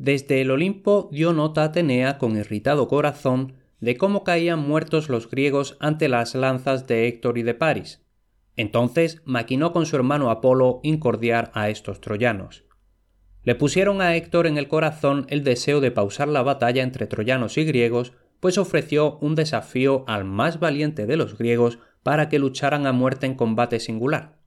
[0.00, 5.76] Desde el Olimpo dio nota Atenea con irritado corazón de cómo caían muertos los griegos
[5.78, 8.00] ante las lanzas de Héctor y de Paris.
[8.56, 12.64] Entonces maquinó con su hermano Apolo incordiar a estos troyanos.
[13.42, 17.58] Le pusieron a Héctor en el corazón el deseo de pausar la batalla entre troyanos
[17.58, 22.86] y griegos, pues ofreció un desafío al más valiente de los griegos para que lucharan
[22.86, 24.38] a muerte en combate singular.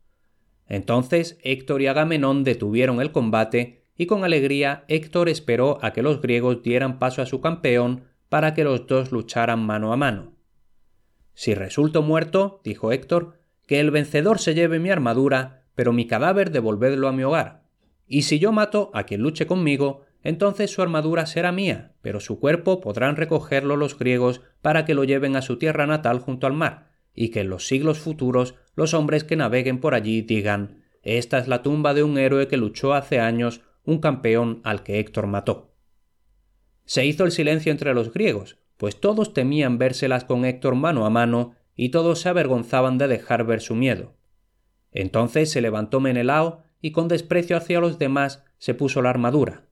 [0.66, 6.22] Entonces Héctor y Agamenón detuvieron el combate y con alegría Héctor esperó a que los
[6.22, 10.34] griegos dieran paso a su campeón para que los dos lucharan mano a mano.
[11.34, 16.52] Si resulto muerto, dijo Héctor, que el vencedor se lleve mi armadura, pero mi cadáver
[16.52, 17.64] devolvedlo a mi hogar,
[18.08, 22.40] y si yo mato a quien luche conmigo, entonces su armadura será mía, pero su
[22.40, 26.54] cuerpo podrán recogerlo los griegos para que lo lleven a su tierra natal junto al
[26.54, 31.38] mar, y que en los siglos futuros los hombres que naveguen por allí digan Esta
[31.38, 35.28] es la tumba de un héroe que luchó hace años, un campeón al que Héctor
[35.28, 35.74] mató.
[36.86, 41.10] Se hizo el silencio entre los griegos, pues todos temían vérselas con Héctor mano a
[41.10, 44.14] mano, y todos se avergonzaban de dejar ver su miedo.
[44.92, 49.66] Entonces se levantó Menelao y con desprecio hacia los demás se puso la armadura.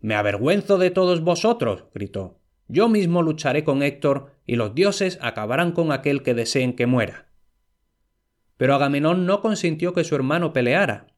[0.00, 2.38] Me avergüenzo de todos vosotros, gritó.
[2.68, 7.26] Yo mismo lucharé con Héctor y los dioses acabarán con aquel que deseen que muera.
[8.56, 11.08] Pero Agamenón no consintió que su hermano peleara.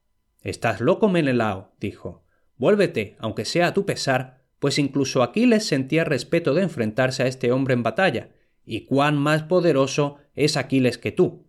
[0.48, 2.24] Estás loco, Menelao, dijo.
[2.56, 7.52] Vuélvete, aunque sea a tu pesar, pues incluso Aquiles sentía respeto de enfrentarse a este
[7.52, 8.30] hombre en batalla,
[8.64, 11.46] y cuán más poderoso es Aquiles que tú.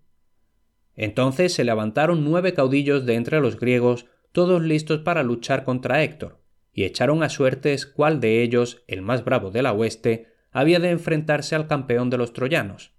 [0.97, 6.41] Entonces se levantaron nueve caudillos de entre los griegos, todos listos para luchar contra Héctor,
[6.73, 10.89] y echaron a suertes cuál de ellos, el más bravo de la hueste, había de
[10.89, 12.91] enfrentarse al campeón de los troyanos.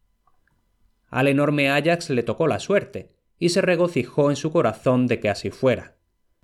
[1.09, 5.29] Al enorme Ajax le tocó la suerte, y se regocijó en su corazón de que
[5.29, 5.97] así fuera.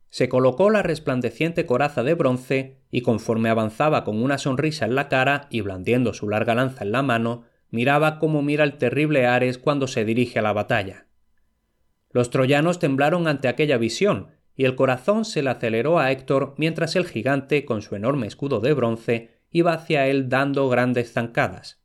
[0.08, 5.08] Se colocó la resplandeciente coraza de bronce, y conforme avanzaba con una sonrisa en la
[5.08, 9.58] cara y blandiendo su larga lanza en la mano, miraba como mira el terrible Ares
[9.58, 11.06] cuando se dirige a la batalla.
[12.10, 16.96] Los troyanos temblaron ante aquella visión, y el corazón se le aceleró a Héctor mientras
[16.96, 21.78] el gigante, con su enorme escudo de bronce, iba hacia él dando grandes zancadas.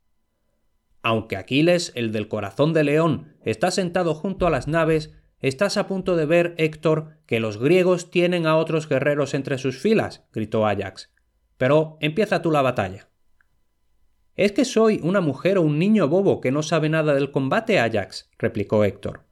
[1.04, 5.88] Aunque Aquiles, el del corazón de león, está sentado junto a las naves, estás a
[5.88, 10.68] punto de ver, Héctor, que los griegos tienen a otros guerreros entre sus filas, gritó
[10.68, 11.12] Ajax.
[11.58, 13.10] Pero empieza tú la batalla.
[14.36, 17.80] ¿Es que soy una mujer o un niño bobo que no sabe nada del combate,
[17.80, 18.30] Ajax?
[18.38, 19.24] replicó Héctor.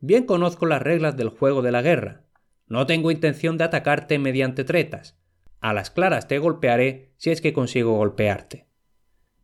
[0.00, 2.22] Bien conozco las reglas del juego de la guerra.
[2.68, 5.18] No tengo intención de atacarte mediante tretas.
[5.60, 8.67] A las claras te golpearé si es que consigo golpearte.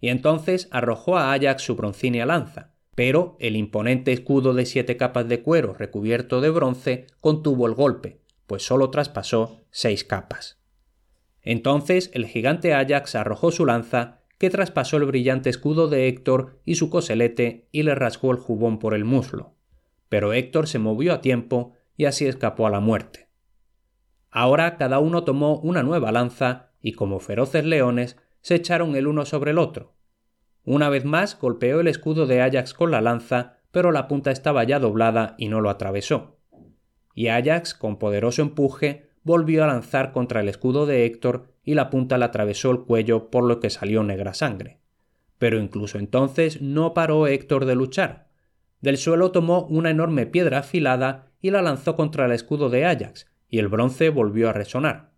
[0.04, 5.28] Y entonces arrojó a Ajax su broncínea lanza, pero el imponente escudo de siete capas
[5.28, 10.58] de cuero recubierto de bronce contuvo el golpe, pues sólo traspasó seis capas.
[11.40, 16.74] Entonces el gigante Ajax arrojó su lanza, que traspasó el brillante escudo de Héctor y
[16.74, 19.54] su coselete y le rasgó el jubón por el muslo
[20.10, 23.30] pero Héctor se movió a tiempo y así escapó a la muerte.
[24.30, 29.24] Ahora cada uno tomó una nueva lanza y como feroces leones se echaron el uno
[29.24, 29.94] sobre el otro.
[30.66, 34.64] Una vez más golpeó el escudo de Ajax con la lanza, pero la punta estaba
[34.64, 36.36] ya doblada y no lo atravesó.
[37.14, 41.88] Y Ajax, con poderoso empuje, volvió a lanzar contra el escudo de Héctor y la
[41.88, 44.78] punta le atravesó el cuello por lo que salió negra sangre.
[45.38, 48.28] Pero incluso entonces no paró Héctor de luchar,
[48.82, 53.26] del suelo tomó una enorme piedra afilada y la lanzó contra el escudo de Ajax,
[53.48, 55.13] y el bronce volvió a resonar.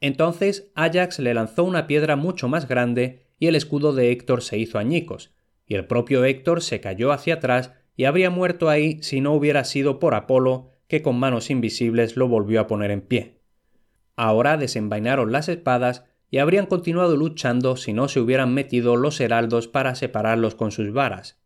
[0.00, 4.58] Entonces Ajax le lanzó una piedra mucho más grande y el escudo de Héctor se
[4.58, 5.34] hizo añicos,
[5.66, 9.64] y el propio Héctor se cayó hacia atrás y habría muerto ahí si no hubiera
[9.64, 13.40] sido por Apolo, que con manos invisibles lo volvió a poner en pie.
[14.14, 19.68] Ahora desenvainaron las espadas y habrían continuado luchando si no se hubieran metido los heraldos
[19.68, 21.38] para separarlos con sus varas.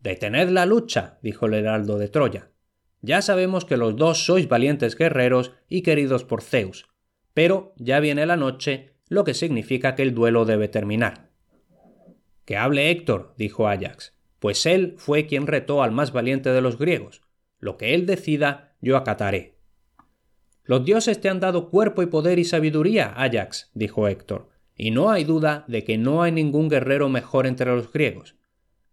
[0.00, 2.50] Detened la lucha, dijo el heraldo de Troya.
[3.02, 6.88] Ya sabemos que los dos sois valientes guerreros y queridos por Zeus,
[7.36, 11.28] pero ya viene la noche, lo que significa que el duelo debe terminar.
[12.46, 16.78] Que hable Héctor, dijo Ajax, pues él fue quien retó al más valiente de los
[16.78, 17.20] griegos.
[17.58, 19.58] Lo que él decida, yo acataré.
[20.64, 25.10] Los dioses te han dado cuerpo y poder y sabiduría, Ajax, dijo Héctor, y no
[25.10, 28.34] hay duda de que no hay ningún guerrero mejor entre los griegos.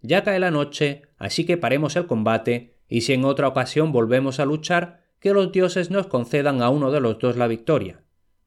[0.01, 4.42] Ya cae la noche, así que paremos el combate, y si en otra ocasión volvemos
[4.42, 8.03] a luchar, que los dioses nos concedan a uno de los dos la victoria.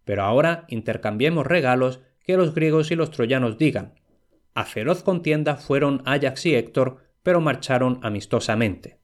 [0.06, 3.94] Pero ahora intercambiemos regalos que los griegos y los troyanos digan.
[4.54, 9.00] A feroz contienda fueron Ajax y Héctor, pero marcharon amistosamente.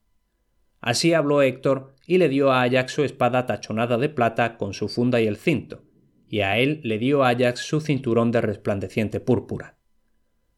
[0.80, 4.88] Así habló Héctor y le dio a Ajax su espada tachonada de plata con su
[4.88, 5.82] funda y el cinto,
[6.28, 9.76] y a él le dio Ajax su cinturón de resplandeciente púrpura.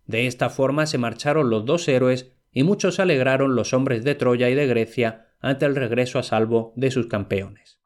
[0.06, 4.50] De esta forma se marcharon los dos héroes y muchos alegraron los hombres de Troya
[4.50, 7.80] y de Grecia ante el regreso a salvo de sus campeones.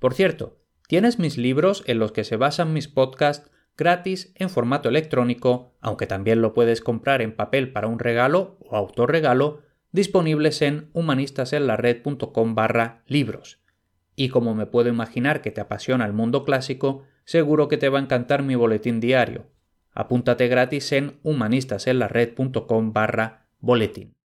[0.00, 0.57] Por cierto,
[0.88, 6.08] tienes mis libros en los que se basan mis podcasts gratis en formato electrónico, aunque
[6.08, 9.62] también lo puedes comprar en papel para un regalo o autorregalo,
[9.92, 13.60] disponibles en humanistasenlared.com barra libros.
[14.16, 18.00] Y como me puedo imaginar que te apasiona el mundo clásico, seguro que te va
[18.00, 19.46] a encantar mi boletín diario.
[19.92, 24.17] Apúntate gratis en humanistasenlared.com barra boletín.